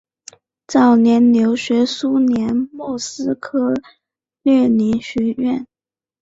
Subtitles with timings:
[0.65, 3.75] 早年留学苏联莫斯科
[4.41, 5.67] 列宁学院。